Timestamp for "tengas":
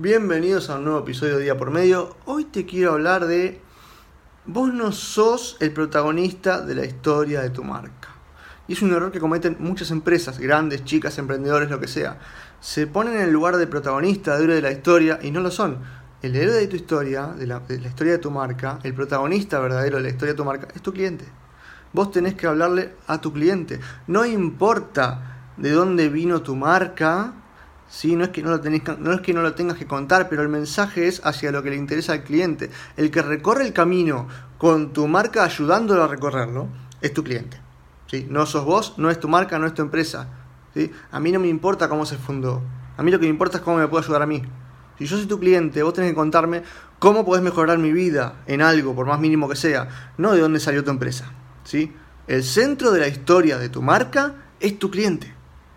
29.54-29.76